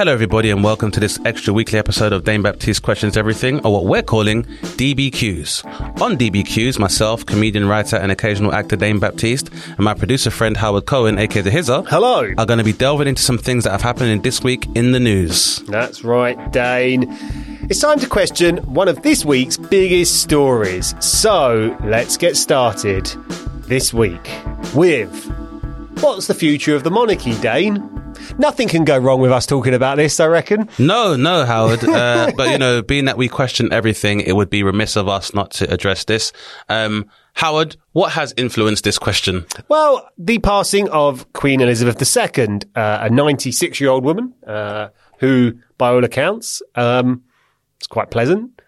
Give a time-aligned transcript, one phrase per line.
[0.00, 3.72] Hello, everybody, and welcome to this extra weekly episode of Dane Baptiste Questions Everything, or
[3.74, 6.00] what we're calling DBQs.
[6.00, 10.86] On DBQs, myself, comedian, writer, and occasional actor Dane Baptiste, and my producer friend Howard
[10.86, 12.32] Cohen, aka The Hizzer, Hello.
[12.38, 14.92] are going to be delving into some things that have happened in this week in
[14.92, 15.58] the news.
[15.68, 17.04] That's right, Dane.
[17.68, 20.94] It's time to question one of this week's biggest stories.
[21.00, 23.04] So let's get started
[23.66, 24.30] this week
[24.74, 25.14] with
[26.00, 27.99] what's the future of the monarchy, Dane?
[28.38, 30.68] Nothing can go wrong with us talking about this, I reckon.
[30.78, 31.84] No, no, Howard.
[31.84, 35.34] Uh, but you know, being that we question everything, it would be remiss of us
[35.34, 36.32] not to address this.
[36.68, 39.46] Um, Howard, what has influenced this question?
[39.68, 45.52] Well, the passing of Queen Elizabeth II, uh, a 96 year old woman, uh, who,
[45.78, 47.22] by all accounts, um,
[47.80, 48.60] is quite pleasant.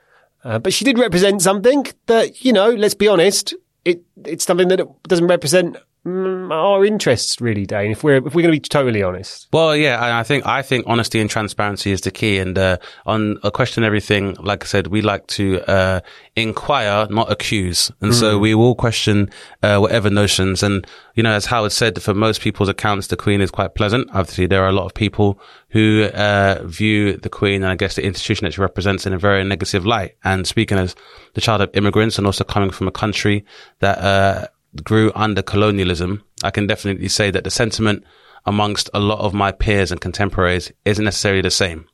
[0.45, 4.69] Uh, but she did represent something that, you know, let's be honest, it, it's something
[4.69, 9.03] that doesn't represent our interests really, Dane, if we're, if we're going to be totally
[9.03, 9.49] honest.
[9.53, 12.39] Well, yeah, I think I think honesty and transparency is the key.
[12.39, 16.01] And uh, on a question, everything, like I said, we like to uh,
[16.35, 19.31] inquire, not accuse, and so we will question
[19.63, 20.63] uh, whatever notions.
[20.63, 24.09] And you know, as Howard said, for most people's accounts, the Queen is quite pleasant.
[24.13, 27.95] Obviously, there are a lot of people who uh, view the Queen and I guess
[27.95, 30.17] the institution that she represents in a very negative light.
[30.25, 30.95] And speaking as
[31.35, 33.45] the child of immigrants and also coming from a country
[33.81, 34.49] that uh,
[34.83, 38.05] grew under colonialism, I can definitely say that the sentiment
[38.45, 41.87] amongst a lot of my peers and contemporaries isn't necessarily the same.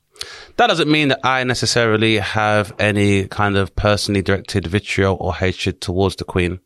[0.57, 5.81] That doesn't mean that I necessarily have any kind of personally directed vitriol or hatred
[5.81, 6.59] towards the Queen.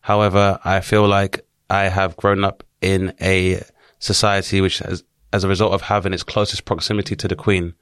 [0.00, 3.62] However, I feel like I have grown up in a
[3.98, 7.74] society which has, as a result of having its closest proximity to the Queen,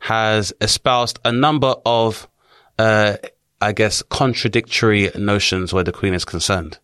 [0.00, 2.28] has espoused a number of,
[2.78, 3.16] uh,
[3.60, 6.78] I guess, contradictory notions where the Queen is concerned.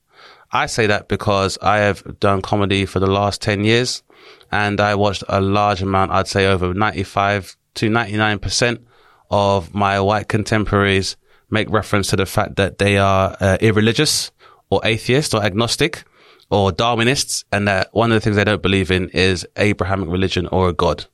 [0.53, 4.03] I say that because I have done comedy for the last 10 years
[4.51, 8.85] and I watched a large amount, I'd say over 95 to 99%
[9.31, 11.17] of my white contemporaries
[11.51, 14.31] make reference to the fact that they are uh, irreligious
[14.71, 16.05] or atheist or agnostic
[16.51, 20.47] or Darwinists and that one of the things they don't believe in is Abrahamic religion
[20.49, 21.07] or a God.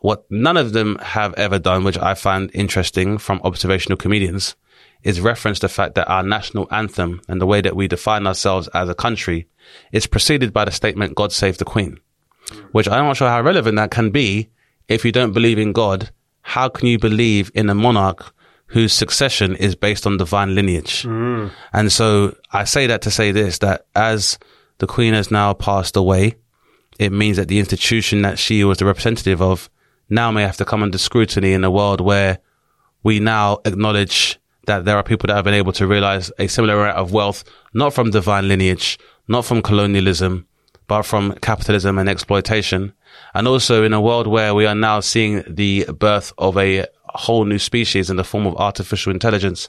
[0.00, 4.56] What none of them have ever done, which I find interesting from observational comedians,
[5.02, 8.68] is reference the fact that our national anthem and the way that we define ourselves
[8.74, 9.48] as a country
[9.92, 11.98] is preceded by the statement, God save the Queen,
[12.72, 14.50] which I'm not sure how relevant that can be
[14.88, 16.10] if you don't believe in God.
[16.42, 18.34] How can you believe in a monarch
[18.66, 21.02] whose succession is based on divine lineage?
[21.02, 21.50] Mm.
[21.72, 24.38] And so I say that to say this, that as
[24.78, 26.36] the Queen has now passed away,
[26.98, 29.70] it means that the institution that she was the representative of
[30.08, 32.38] now may have to come under scrutiny in a world where
[33.02, 36.80] we now acknowledge that there are people that have been able to realize a similar
[36.80, 37.44] amount of wealth,
[37.74, 38.98] not from divine lineage,
[39.28, 40.46] not from colonialism,
[40.86, 42.92] but from capitalism and exploitation.
[43.34, 47.44] And also in a world where we are now seeing the birth of a whole
[47.44, 49.68] new species in the form of artificial intelligence.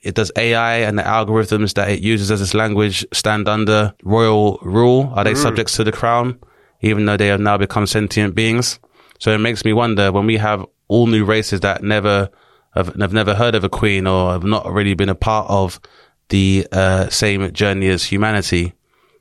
[0.00, 4.58] It does AI and the algorithms that it uses as its language stand under royal
[4.62, 5.10] rule?
[5.14, 5.42] Are they mm.
[5.42, 6.38] subjects to the crown,
[6.82, 8.78] even though they have now become sentient beings?
[9.18, 12.30] So it makes me wonder when we have all new races that never
[12.74, 15.80] have, have never heard of a queen or I've not really been a part of
[16.28, 18.72] the uh, same journey as humanity,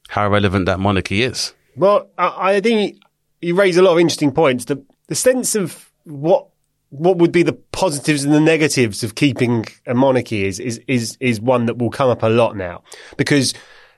[0.09, 1.53] how relevant that monarchy is.
[1.75, 2.97] Well, I, I think
[3.41, 4.65] you raise a lot of interesting points.
[4.65, 6.47] The, the sense of what
[6.89, 11.17] what would be the positives and the negatives of keeping a monarchy is is is
[11.19, 12.83] is one that will come up a lot now
[13.17, 13.55] because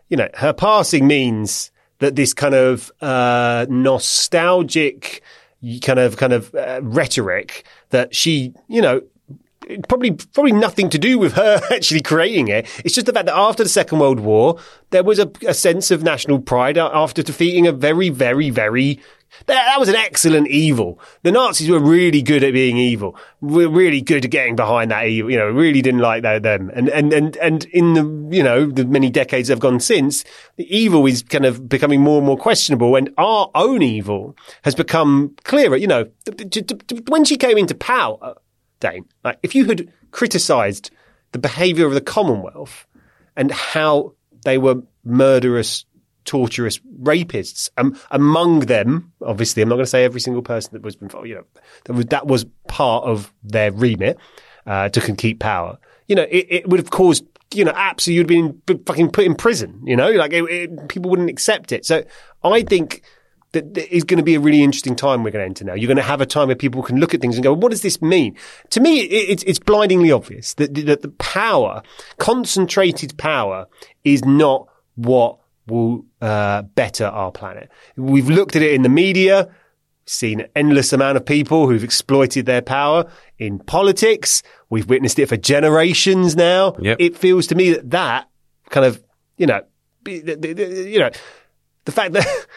[0.08, 5.22] you know her passing means that this kind of uh, nostalgic
[5.82, 9.02] kind of kind of uh, rhetoric that she you know
[9.88, 12.68] probably probably nothing to do with her actually creating it.
[12.84, 14.60] It's just the fact that after the Second World War,
[14.92, 19.00] there was a, a sense of national pride after defeating a very, very, very
[19.48, 21.00] that, that was an excellent evil.
[21.24, 23.18] The Nazis were really good at being evil.
[23.42, 25.30] Were really good at getting behind that evil.
[25.30, 26.72] You know, really didn't like that, them.
[26.74, 30.24] And and and and in the you know the many decades that have gone since,
[30.56, 34.76] the evil is kind of becoming more and more questionable, and our own evil has
[34.76, 35.76] become clearer.
[35.76, 36.10] You know,
[37.08, 38.36] when she came into power,
[38.80, 40.92] Dane, like if you had criticised
[41.32, 42.88] the behaviour of the Commonwealth
[43.36, 44.14] and how
[44.46, 45.86] they were murderous,
[46.24, 47.70] torturous rapists.
[47.78, 51.28] Um, among them, obviously, I'm not going to say every single person that was involved.
[51.28, 51.44] You know,
[51.86, 54.18] that was, that was part of their remit
[54.66, 55.78] uh, to keep power.
[56.08, 59.36] You know, it, it would have caused you know, absolutely you'd been fucking put in
[59.36, 61.86] prison, you know, like it, it, people wouldn't accept it.
[61.86, 62.04] So
[62.44, 63.04] I think
[63.56, 65.74] that is going to be a really interesting time we're going to enter now.
[65.74, 67.72] You're going to have a time where people can look at things and go, what
[67.72, 68.36] does this mean?
[68.72, 71.82] To me, it's, it's blindingly obvious that, that the power,
[72.18, 73.68] concentrated power
[74.04, 77.70] is not what will uh, better our planet.
[77.96, 79.50] We've looked at it in the media,
[80.06, 83.10] seen an endless amount of people who've exploited their power
[83.40, 84.44] in politics.
[84.70, 86.76] We've witnessed it for generations now.
[86.80, 86.98] Yep.
[87.00, 88.30] It feels to me that that
[88.70, 89.04] kind of,
[89.38, 89.62] you know,
[90.06, 91.10] you know,
[91.86, 92.28] the fact that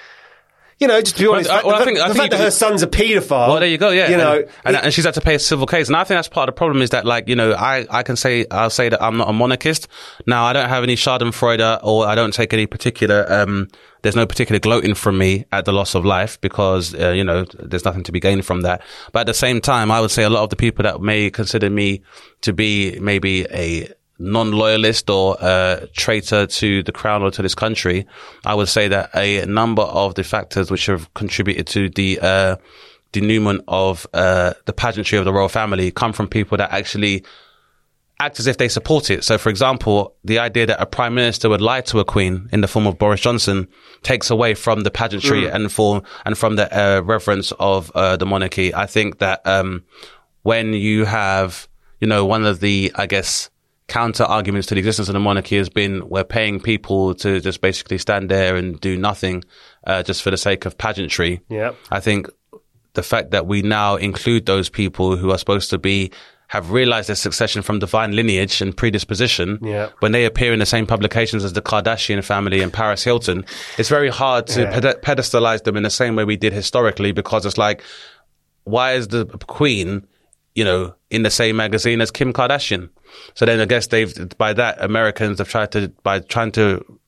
[0.78, 2.40] you know, just to be honest, well, well, the, I think, the I fact that
[2.40, 3.48] her son's a paedophile.
[3.48, 3.90] Well, there you go.
[3.90, 6.04] Yeah, you know, and, and, and, she's had to pay a civil case, and I
[6.04, 8.46] think that's part of the problem is that, like, you know, I, I can say
[8.50, 9.88] I'll say that I'm not a monarchist.
[10.26, 13.26] Now, I don't have any Schadenfreude, or I don't take any particular.
[13.32, 13.68] um
[14.02, 17.44] There's no particular gloating from me at the loss of life because uh, you know
[17.58, 18.82] there's nothing to be gained from that.
[19.12, 21.30] But at the same time, I would say a lot of the people that may
[21.30, 22.02] consider me
[22.42, 28.06] to be maybe a non-loyalist or uh, traitor to the crown or to this country,
[28.44, 32.56] I would say that a number of the factors which have contributed to the uh,
[33.12, 37.24] denouement of uh, the pageantry of the royal family come from people that actually
[38.20, 39.22] act as if they support it.
[39.22, 42.60] So, for example, the idea that a prime minister would lie to a queen in
[42.60, 43.68] the form of Boris Johnson
[44.02, 45.54] takes away from the pageantry mm.
[45.54, 48.74] and for and from the uh, reverence of uh, the monarchy.
[48.74, 49.84] I think that um,
[50.42, 51.68] when you have,
[52.00, 53.50] you know, one of the, I guess
[53.88, 57.60] counter arguments to the existence of the monarchy has been we're paying people to just
[57.60, 59.42] basically stand there and do nothing
[59.86, 61.40] uh, just for the sake of pageantry.
[61.48, 61.72] Yeah.
[61.90, 62.28] I think
[62.92, 66.12] the fact that we now include those people who are supposed to be
[66.48, 69.90] have realized their succession from divine lineage and predisposition yeah.
[70.00, 73.44] when they appear in the same publications as the Kardashian family and Paris Hilton.
[73.76, 74.80] It's very hard to yeah.
[74.80, 77.82] ped- pedestalize them in the same way we did historically because it's like,
[78.64, 80.06] why is the queen,
[80.58, 82.90] you know, in the same magazine as Kim Kardashian?
[83.34, 86.98] So then I guess they've, by that, Americans have tried to, by trying to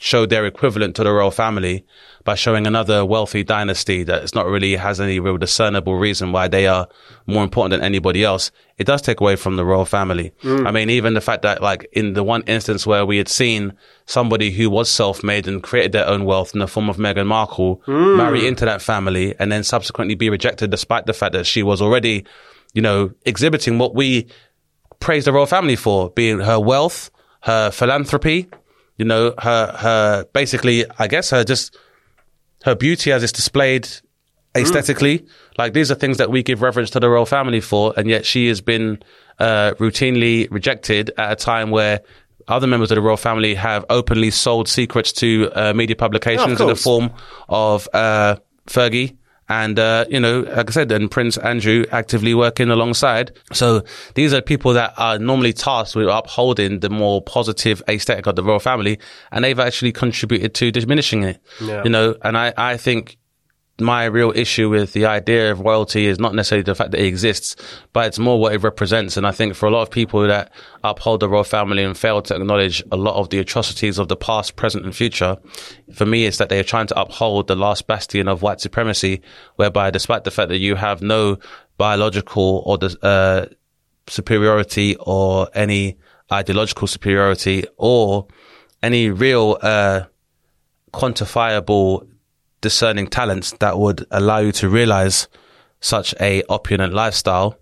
[0.00, 1.84] show their equivalent to the royal family
[2.24, 6.48] by showing another wealthy dynasty that it's not really has any real discernible reason why
[6.48, 6.88] they are
[7.26, 8.50] more important than anybody else.
[8.78, 10.32] It does take away from the royal family.
[10.42, 10.66] Mm.
[10.66, 13.74] I mean, even the fact that like in the one instance where we had seen
[14.06, 17.82] somebody who was self-made and created their own wealth in the form of Meghan Markle
[17.86, 18.16] mm.
[18.16, 21.82] marry into that family and then subsequently be rejected despite the fact that she was
[21.82, 22.24] already,
[22.72, 24.28] you know, exhibiting what we
[25.00, 27.10] praise the royal family for, being her wealth,
[27.42, 28.48] her philanthropy,
[28.96, 31.76] you know, her, her, basically, I guess her just,
[32.64, 33.88] her beauty as it's displayed
[34.54, 35.20] aesthetically.
[35.20, 35.28] Mm.
[35.58, 38.26] Like these are things that we give reverence to the royal family for, and yet
[38.26, 39.02] she has been,
[39.38, 42.00] uh, routinely rejected at a time where
[42.46, 46.64] other members of the royal family have openly sold secrets to uh, media publications oh,
[46.64, 47.10] in the form
[47.48, 48.36] of uh,
[48.66, 49.16] Fergie
[49.50, 53.32] and, uh, you know, like I said, and Prince Andrew actively working alongside.
[53.52, 53.82] So
[54.14, 58.44] these are people that are normally tasked with upholding the more positive aesthetic of the
[58.44, 59.00] royal family,
[59.32, 61.42] and they've actually contributed to diminishing it.
[61.60, 61.82] Yeah.
[61.82, 63.18] You know, and I, I think
[63.80, 67.06] my real issue with the idea of royalty is not necessarily the fact that it
[67.06, 67.56] exists,
[67.92, 69.16] but it's more what it represents.
[69.16, 70.52] And I think for a lot of people that
[70.84, 74.16] uphold the royal family and fail to acknowledge a lot of the atrocities of the
[74.16, 75.36] past, present, and future,
[75.94, 79.22] for me, it's that they are trying to uphold the last bastion of white supremacy,
[79.56, 81.38] whereby despite the fact that you have no
[81.78, 83.46] biological or uh,
[84.06, 85.96] superiority or any
[86.32, 88.26] ideological superiority or
[88.82, 90.02] any real uh,
[90.92, 92.06] quantifiable
[92.60, 95.28] discerning talents that would allow you to realize
[95.80, 97.58] such a opulent lifestyle.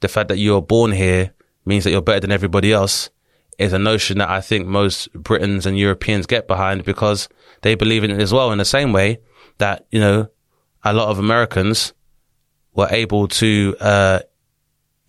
[0.00, 1.32] The fact that you're born here
[1.64, 3.10] means that you're better than everybody else
[3.58, 7.28] is a notion that I think most Britons and Europeans get behind because
[7.62, 9.18] they believe in it as well in the same way
[9.58, 10.28] that, you know,
[10.84, 11.92] a lot of Americans
[12.72, 14.20] were able to, uh,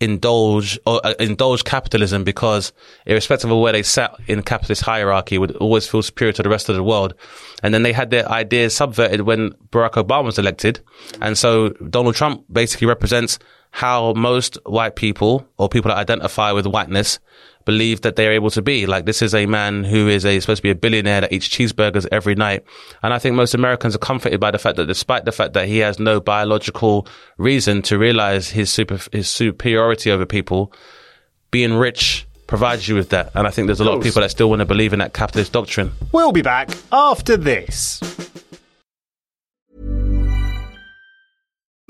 [0.00, 2.72] indulge or uh, indulge capitalism because
[3.06, 6.68] irrespective of where they sat in capitalist hierarchy would always feel superior to the rest
[6.68, 7.14] of the world.
[7.62, 10.80] And then they had their ideas subverted when Barack Obama was elected.
[11.20, 13.38] And so Donald Trump basically represents
[13.70, 17.18] how most white people or people that identify with whiteness
[17.64, 18.86] believe that they're able to be.
[18.86, 21.48] Like this is a man who is a, supposed to be a billionaire that eats
[21.48, 22.64] cheeseburgers every night.
[23.02, 25.68] And I think most Americans are comforted by the fact that despite the fact that
[25.68, 30.72] he has no biological reason to realize his super, his superiority over people,
[31.50, 33.30] being rich provides you with that.
[33.34, 35.12] And I think there's a lot of people that still want to believe in that
[35.12, 35.92] capitalist doctrine.
[36.12, 38.00] We'll be back after this.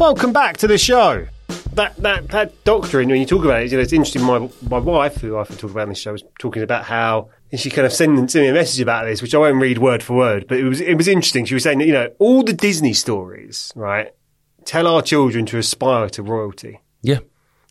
[0.00, 1.26] Welcome back to the show.
[1.74, 4.22] That that that doctrine, when you talk about it, you know, it's interesting.
[4.22, 7.28] My my wife, who I often talked about in this show, was talking about how
[7.52, 9.76] and she kind of sent, sent me a message about this, which I won't read
[9.76, 11.44] word for word, but it was it was interesting.
[11.44, 14.08] She was saying that you know all the Disney stories, right,
[14.64, 16.80] tell our children to aspire to royalty.
[17.02, 17.18] Yeah.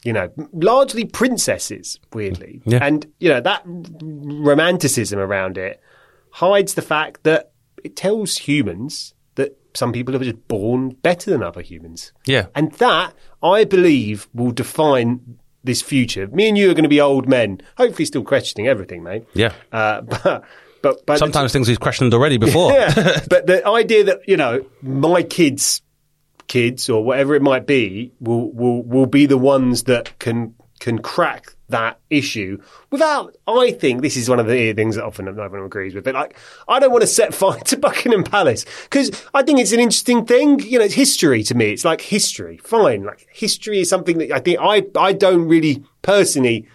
[0.03, 2.85] You know, largely princesses, weirdly, mm, Yeah.
[2.85, 5.81] and you know that romanticism around it
[6.33, 9.18] hides the fact that it tells humans that
[9.73, 12.11] some people are just born better than other humans.
[12.25, 12.47] Yeah.
[12.55, 16.27] And that, I believe, will define this future.
[16.27, 19.25] Me and you are going to be old men, hopefully still questioning everything, mate.
[19.33, 19.53] Yeah.
[19.71, 20.43] Uh, but,
[20.81, 22.71] but, but Sometimes things we've questioned already before.
[22.73, 23.21] yeah.
[23.29, 25.81] but the idea that, you know, my kids,
[26.47, 30.99] kids or whatever it might be, will, will, will be the ones that can, can
[30.99, 35.31] crack that issue without, I think this is one of the things that often no
[35.31, 39.11] one agrees with, but like, I don't want to set fire to Buckingham Palace because
[39.33, 40.59] I think it's an interesting thing.
[40.59, 41.71] You know, it's history to me.
[41.71, 42.57] It's like history.
[42.57, 43.03] Fine.
[43.03, 46.67] Like history is something that I think I, I don't really personally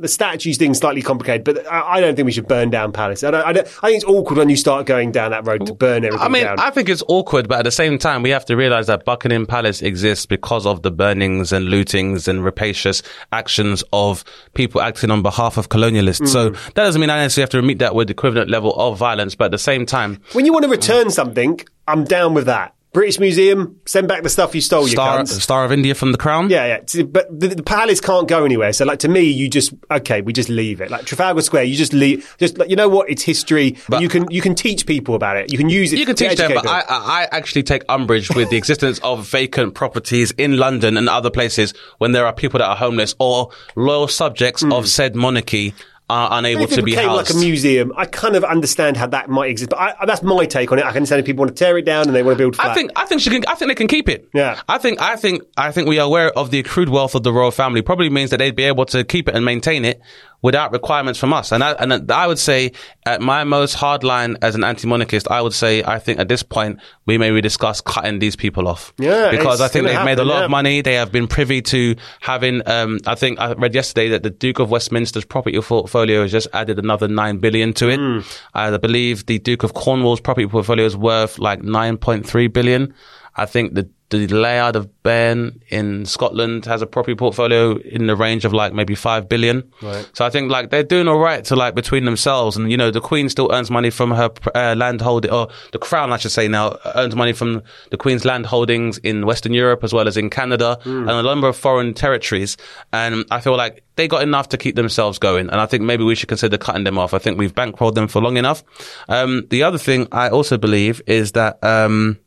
[0.00, 3.22] the statues thing's slightly complicated, but I, I don't think we should burn down Palace.
[3.22, 5.66] I, don't, I, don't, I think it's awkward when you start going down that road
[5.66, 6.58] to burn everything I mean, down.
[6.58, 9.46] I think it's awkward, but at the same time, we have to realize that Buckingham
[9.46, 13.02] Palace exists because of the burnings and lootings and rapacious
[13.32, 16.28] actions of people acting on behalf of colonialists.
[16.28, 16.64] So Mm.
[16.74, 19.46] that doesn't mean I necessarily have to meet that with equivalent level of violence, but
[19.46, 22.74] at the same time, when you want to return something, I'm down with that.
[22.92, 25.24] British Museum, send back the stuff you stole, Star.
[25.24, 26.50] Star of India from the Crown.
[26.50, 27.02] Yeah, yeah.
[27.04, 28.72] But the, the palace can't go anywhere.
[28.72, 30.22] So, like, to me, you just okay.
[30.22, 30.90] We just leave it.
[30.90, 32.34] Like Trafalgar Square, you just leave.
[32.38, 33.08] Just like you know what?
[33.08, 33.76] It's history.
[33.88, 35.52] But- you can you can teach people about it.
[35.52, 36.00] You can use it.
[36.00, 39.26] You can teach them, but I, I I actually take umbrage with the existence of
[39.28, 43.50] vacant properties in London and other places when there are people that are homeless or
[43.76, 44.84] loyal subjects of hmm.
[44.84, 45.74] said monarchy
[46.10, 47.30] are unable to be housed.
[47.30, 49.70] like a museum, I kind of understand how that might exist.
[49.70, 50.84] But I, that's my take on it.
[50.84, 52.56] I can understand if people want to tear it down and they want to build.
[52.56, 52.70] Flat.
[52.70, 53.44] I think I think she can.
[53.46, 54.28] I think they can keep it.
[54.34, 54.60] Yeah.
[54.68, 57.32] I think I think I think we are aware of the accrued wealth of the
[57.32, 57.82] royal family.
[57.82, 60.00] Probably means that they'd be able to keep it and maintain it
[60.42, 61.52] without requirements from us.
[61.52, 62.72] And I and I would say
[63.06, 66.42] at my most hard line as an anti-monarchist, I would say I think at this
[66.42, 68.92] point we may rediscuss cutting these people off.
[68.98, 70.44] Yeah, because I think they've made a lot yeah.
[70.44, 70.80] of money.
[70.80, 72.62] They have been privy to having.
[72.66, 76.48] Um, I think I read yesterday that the Duke of Westminster's property portfolio has just
[76.52, 77.98] added another nine billion to it.
[77.98, 78.20] Hmm.
[78.54, 82.94] I believe the Duke of Cornwall's property portfolio is worth like nine point three billion.
[83.36, 88.16] I think the the layout of Ben in Scotland has a property portfolio in the
[88.16, 89.70] range of like maybe five billion.
[89.80, 90.08] Right.
[90.14, 92.90] So I think like they're doing all right to like between themselves, and you know
[92.90, 96.32] the Queen still earns money from her uh, land holding, or the Crown, I should
[96.32, 100.16] say now, earns money from the Queen's land holdings in Western Europe as well as
[100.16, 102.56] in Canada and a number of foreign territories.
[102.92, 106.02] And I feel like they got enough to keep themselves going, and I think maybe
[106.02, 107.14] we should consider cutting them off.
[107.14, 108.64] I think we've bankrolled them for long enough.
[109.08, 111.62] Um, the other thing I also believe is that.
[111.62, 112.18] Um,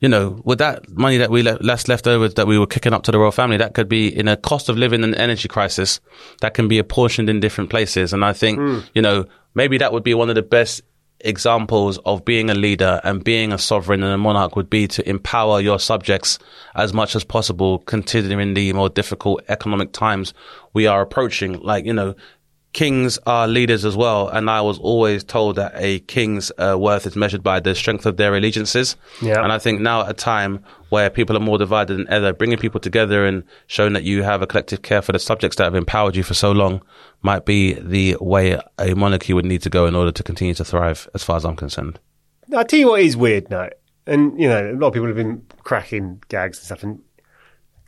[0.00, 2.92] you know, with that money that we le- left left over that we were kicking
[2.92, 5.48] up to the royal family, that could be in a cost of living and energy
[5.48, 6.00] crisis
[6.40, 8.12] that can be apportioned in different places.
[8.12, 8.80] And I think, hmm.
[8.94, 10.82] you know, maybe that would be one of the best
[11.20, 15.08] examples of being a leader and being a sovereign and a monarch would be to
[15.08, 16.38] empower your subjects
[16.76, 20.32] as much as possible, considering the more difficult economic times
[20.74, 21.54] we are approaching.
[21.60, 22.14] Like, you know,
[22.72, 24.28] kings are leaders as well.
[24.28, 28.06] And I was always told that a king's uh, worth is measured by the strength
[28.06, 28.96] of their allegiances.
[29.22, 29.42] Yeah.
[29.42, 32.58] And I think now at a time where people are more divided than ever, bringing
[32.58, 35.74] people together and showing that you have a collective care for the subjects that have
[35.74, 36.82] empowered you for so long
[37.22, 40.64] might be the way a monarchy would need to go in order to continue to
[40.64, 41.98] thrive, as far as I'm concerned.
[42.54, 43.68] I'll tell you what is weird now.
[44.06, 46.82] And, you know, a lot of people have been cracking gags and stuff.
[46.82, 47.00] And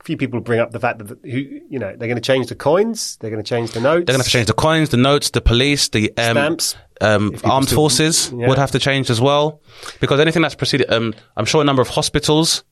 [0.02, 2.48] few people bring up the fact that, the, who, you know, they're going to change
[2.48, 4.06] the coins, they're going to change the notes.
[4.06, 6.76] They're going to have to change the coins, the notes, the police, the um, Stamps.
[7.00, 8.48] um, armed still- forces yeah.
[8.48, 9.60] would have to change as well,
[10.00, 12.64] because anything that's preceded, um, I'm sure a number of hospitals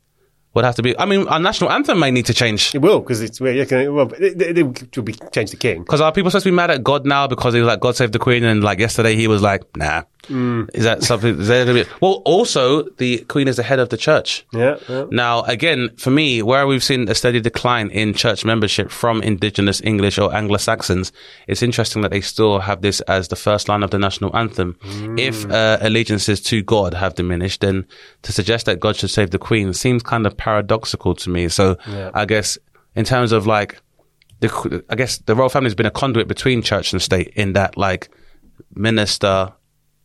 [0.55, 0.99] would have to be.
[0.99, 2.75] I mean, our national anthem may need to change.
[2.75, 5.57] It will because it's well, yeah, can- well, it, it, it will be change the
[5.59, 5.83] king.
[5.83, 7.97] Because are people supposed to be mad at God now because he was like, God
[7.97, 8.43] save the Queen?
[8.45, 10.05] And like yesterday he was like, nah.
[10.25, 10.69] Mm.
[10.75, 11.41] Is that something?
[11.41, 14.45] Is there gonna be, well, also, the Queen is the head of the church.
[14.53, 15.07] Yeah, yeah.
[15.11, 19.81] Now, again, for me, where we've seen a steady decline in church membership from indigenous
[19.83, 21.13] English or Anglo-Saxons,
[21.47, 24.77] it's interesting that they still have this as the first line of the national anthem.
[25.17, 27.87] If uh, allegiances to God have diminished, then
[28.23, 31.49] to suggest that God should save the Queen seems kind of paradoxical to me.
[31.49, 32.59] So I guess
[32.95, 33.81] in terms of like,
[34.41, 37.55] the, I guess the royal family has been a conduit between church and state in
[37.55, 38.11] that like
[38.75, 39.53] minister,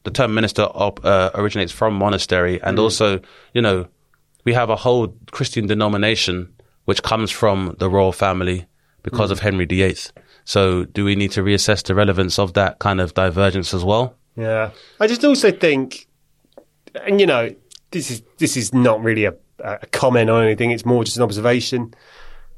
[0.04, 3.20] the term minister op, uh, originates from monastery, and also
[3.54, 3.88] you know
[4.46, 6.54] we have a whole Christian denomination
[6.86, 8.66] which comes from the royal family
[9.04, 9.96] because of Henry VIII.
[10.46, 14.16] So do we need to reassess the relevance of that kind of divergence as well?
[14.36, 16.08] Yeah, I just also think,
[17.06, 17.54] and you know,
[17.92, 20.72] this is this is not really a, a comment on anything.
[20.72, 21.94] It's more just an observation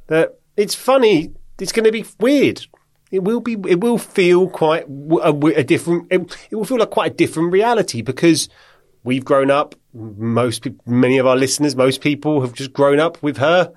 [0.07, 1.33] that it's funny.
[1.59, 2.65] It's going to be weird.
[3.11, 3.53] It will be.
[3.67, 6.07] It will feel quite a, a different.
[6.11, 8.49] It, it will feel like quite a different reality because
[9.03, 9.75] we've grown up.
[9.93, 13.73] Most, many of our listeners, most people have just grown up with her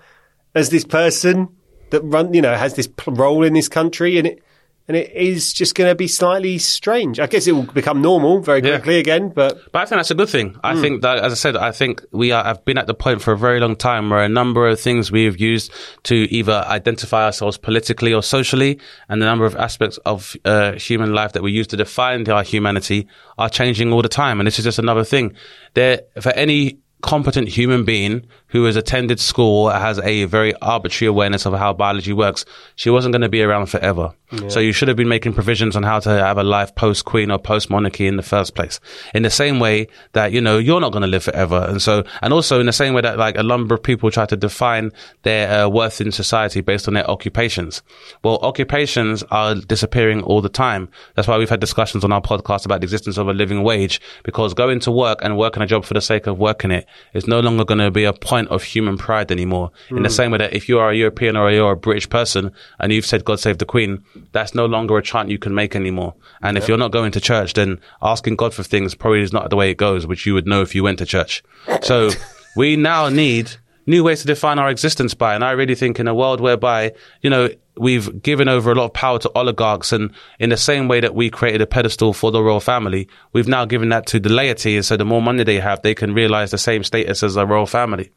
[0.54, 1.48] as this person
[1.90, 2.32] that run.
[2.34, 4.42] You know, has this role in this country, and it
[4.88, 7.20] and it is just going to be slightly strange.
[7.20, 8.76] I guess it will become normal very Yeah.
[8.78, 10.56] quickly again, but But I think that's a good thing.
[10.64, 13.20] I think that, as I said, I think we are, have been at the point
[13.22, 15.70] for a very long time where a number of things we have used
[16.04, 21.12] to either identify ourselves politically or socially, and the number of aspects of uh, human
[21.12, 24.40] life that we use to define our humanity are changing all the time.
[24.40, 25.34] And this is just another thing.
[25.74, 31.46] There, for any competent human being who has attended school has a very arbitrary awareness
[31.46, 32.44] of how biology works,
[32.76, 34.12] she wasn't going to be around forever.
[34.48, 37.30] So you should have been making provisions on how to have a life post queen
[37.30, 38.78] or post monarchy in the first place.
[39.14, 41.64] In the same way that, you know, you're not going to live forever.
[41.66, 44.26] And so, and also in the same way that like a number of people try
[44.26, 47.80] to define their uh, worth in society based on their occupations.
[48.22, 50.90] Well, occupations are disappearing all the time.
[51.14, 53.98] That's why we've had discussions on our podcast about the existence of a living wage
[54.24, 57.26] because going to work and working a job for the sake of working it is
[57.26, 59.72] no longer going to be a point of human pride anymore.
[59.90, 60.14] In the hmm.
[60.14, 63.04] same way that if you are a European or you're a British person and you've
[63.04, 66.14] said God save the Queen, that's no longer a chant you can make anymore.
[66.42, 69.50] And if you're not going to church, then asking God for things probably is not
[69.50, 71.42] the way it goes, which you would know if you went to church.
[71.82, 72.10] So
[72.56, 73.56] we now need
[73.88, 75.34] new ways to define our existence by.
[75.34, 78.84] And I really think in a world whereby, you know, we've given over a lot
[78.84, 82.30] of power to oligarchs and in the same way that we created a pedestal for
[82.30, 84.76] the royal family, we've now given that to the laity.
[84.76, 87.46] And so the more money they have, they can realize the same status as the
[87.46, 88.10] royal family.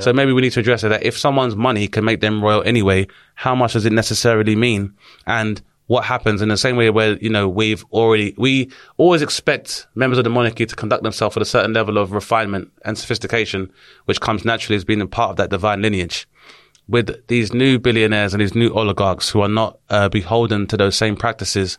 [0.00, 2.62] So maybe we need to address it that if someone's money can make them royal
[2.64, 4.94] anyway, how much does it necessarily mean?
[5.26, 9.86] And what happens in the same way where, you know, we've already, we always expect
[9.94, 13.70] members of the monarchy to conduct themselves with a certain level of refinement and sophistication,
[14.06, 16.26] which comes naturally as being a part of that divine lineage.
[16.88, 20.96] With these new billionaires and these new oligarchs who are not uh, beholden to those
[20.96, 21.76] same practices,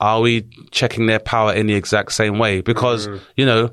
[0.00, 2.60] are we checking their power in the exact same way?
[2.60, 3.70] Because, you know,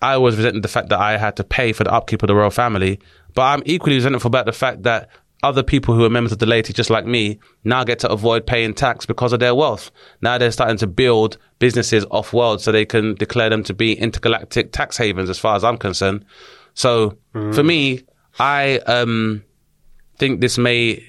[0.00, 2.34] I always resented the fact that I had to pay for the upkeep of the
[2.34, 3.00] royal family,
[3.34, 5.10] but I'm equally resentful about the fact that
[5.42, 8.46] other people who are members of the laity, just like me, now get to avoid
[8.46, 9.90] paying tax because of their wealth.
[10.20, 13.94] Now they're starting to build businesses off world so they can declare them to be
[13.94, 16.24] intergalactic tax havens, as far as I'm concerned.
[16.74, 18.02] So for me,
[18.38, 19.44] I um,
[20.18, 21.04] think this may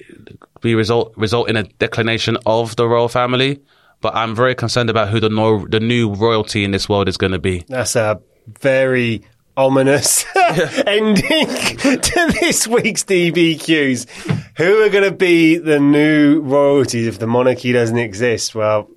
[0.60, 3.60] be result result in a declination of the royal family.
[4.00, 7.16] But I'm very concerned about who the no, the new royalty in this world is
[7.16, 7.64] going to be.
[7.68, 8.20] that's a
[8.60, 9.22] very
[9.56, 10.24] ominous
[10.86, 14.08] ending to this week's DBQs.
[14.56, 18.54] Who are going to be the new royalties if the monarchy doesn't exist?
[18.54, 18.90] Well,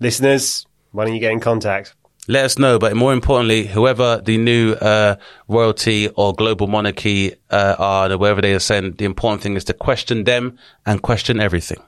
[0.00, 1.94] listeners, why don't you get in contact?
[2.28, 2.78] let us know.
[2.78, 5.16] But more importantly, whoever the new uh,
[5.48, 10.24] royalty or global monarchy uh, are, wherever they ascend, the important thing is to question
[10.24, 11.82] them and question everything.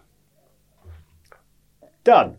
[2.02, 2.38] Done.